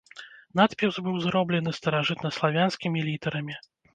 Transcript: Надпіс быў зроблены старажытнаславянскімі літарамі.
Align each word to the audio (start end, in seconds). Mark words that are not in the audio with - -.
Надпіс 0.59 0.95
быў 1.07 1.19
зроблены 1.25 1.69
старажытнаславянскімі 1.79 3.05
літарамі. 3.11 3.55